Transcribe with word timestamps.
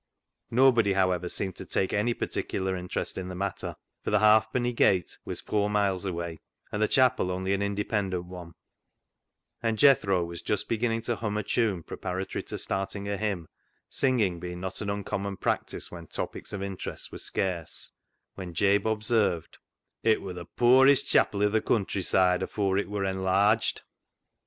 Nobody, 0.49 0.93
however, 0.93 1.29
seemed 1.29 1.55
to 1.57 1.65
take 1.67 1.93
any 1.93 2.15
par 2.15 2.27
ticular 2.27 2.75
interest 2.75 3.19
in 3.19 3.27
the 3.27 3.35
matter, 3.35 3.75
for 4.03 4.09
the 4.09 4.17
Halfpenny 4.17 4.73
Gate 4.73 5.19
was 5.25 5.41
four 5.41 5.69
miles 5.69 6.05
away, 6.05 6.39
and 6.71 6.81
the 6.81 6.87
chapel 6.87 7.29
only 7.29 7.53
an 7.53 7.61
Independent 7.61 8.25
one, 8.25 8.55
and 9.61 9.77
Jethro 9.77 10.25
was 10.25 10.41
just 10.41 10.67
"THE 10.69 10.75
ZEAL 10.79 10.85
OF 10.85 10.89
THINE 10.89 10.97
HOUSE" 10.97 11.05
313 11.05 11.05
beginning 11.05 11.05
to 11.05 11.15
hum 11.21 11.37
a 11.37 11.43
tune 11.43 11.83
preparatory 11.83 12.41
to 12.45 12.57
start 12.57 12.95
ing 12.95 13.07
a 13.07 13.17
hymn, 13.17 13.47
singing 13.91 14.39
being 14.39 14.59
not 14.59 14.81
an 14.81 14.89
uncommon 14.89 15.37
practice 15.37 15.91
when 15.91 16.07
topics 16.07 16.51
of 16.51 16.63
interest 16.63 17.11
were 17.11 17.19
scarce, 17.19 17.91
when 18.33 18.55
Jabe 18.55 18.89
observed 18.89 19.59
—"It 20.01 20.23
wur 20.23 20.33
th' 20.33 20.47
poorest 20.55 21.05
chapil 21.05 21.47
i' 21.47 21.59
th' 21.59 21.63
country 21.63 22.01
side 22.01 22.41
afoor 22.41 22.79
it 22.79 22.89
wur 22.89 23.03
enlarged." 23.05 23.83